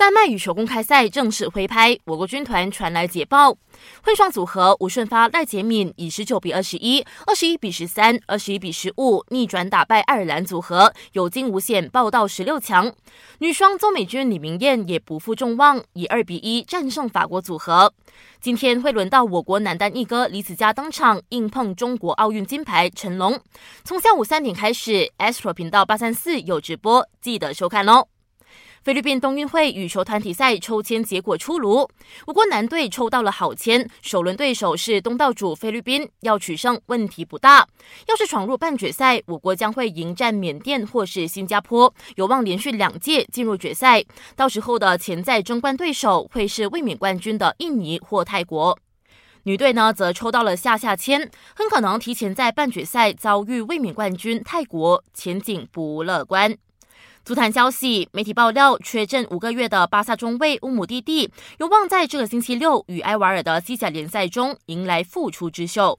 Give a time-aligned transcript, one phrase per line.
[0.00, 3.54] 丹麦羽球公开赛正式挥拍，我国军团传来捷报，
[4.02, 12.90] 混双组合吴顺发、赖洁敏以十九比二十一、二十一比十三、二十一比十五逆转打败爱尔兰组合，有惊无险报到十六强。
[13.40, 17.92] 女双邹美君、李明艳也不负众望，以二比一战胜法国组合。
[18.40, 23.38] 今天会轮到我国男单一哥李子嘉登场，硬碰中国奥运金牌陈龙。
[23.84, 28.06] 从下午三点开始，Astro 频道八三四有直播，记得收看哦。
[28.82, 31.86] 菲律宾冬运会羽球团体赛抽签结果出炉，
[32.26, 37.68] 我国男队抽到了好签，首轮对手是东道主菲律宾，要取胜问题不大。
[38.08, 44.02] 要是闯入半决赛，我国将会迎战缅甸或是新加坡，有望连续两届进入决赛。
[44.34, 48.78] 到时候的潜在争冠对手会是卫冕冠军的印尼或泰国。
[49.42, 56.56] 女队呢则抽到了下下签，很可能提前在半决赛遭遇卫冕冠军泰国，前景不乐观。
[57.24, 65.98] 足坛消息，媒体爆料，缺阵五个月的巴萨中卫乌姆蒂蒂有望在这个星期六与埃瓦尔的西甲联赛中迎来复出之秀。